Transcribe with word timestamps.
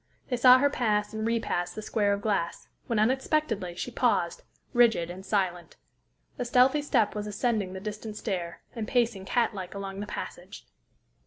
They 0.29 0.37
saw 0.37 0.57
her 0.57 0.69
pass 0.71 1.13
and 1.13 1.27
repass 1.27 1.75
the 1.75 1.83
square 1.83 2.11
of 2.11 2.23
glass, 2.23 2.67
when, 2.87 2.97
unexpectedly, 2.97 3.75
she 3.75 3.91
paused, 3.91 4.41
rigid 4.73 5.11
and 5.11 5.23
silent. 5.23 5.75
A 6.39 6.45
stealthy 6.45 6.81
step 6.81 7.13
was 7.13 7.27
ascending 7.27 7.73
the 7.73 7.79
distant 7.79 8.17
stair, 8.17 8.63
and 8.75 8.87
pacing 8.87 9.25
cat 9.25 9.53
like 9.53 9.75
along 9.75 9.99
the 9.99 10.07
passage. 10.07 10.65